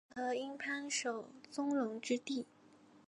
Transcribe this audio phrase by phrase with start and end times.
[0.15, 2.47] 并河因幡守宗隆之弟。